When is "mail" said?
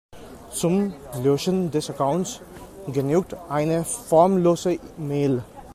4.97-5.43